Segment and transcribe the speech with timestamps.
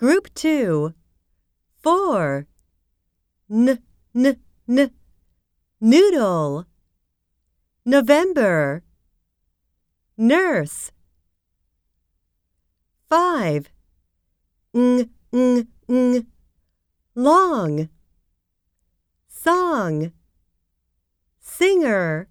[0.00, 0.94] Group 2
[1.82, 2.46] 4
[3.50, 3.78] N
[4.14, 4.90] n n.
[5.78, 6.64] Noodle.
[7.84, 8.82] November.
[10.16, 10.90] Nurse.
[13.10, 13.68] 5
[14.74, 16.26] Ng ng ng.
[17.14, 17.90] Long.
[19.28, 20.12] Song.
[21.40, 22.29] Singer.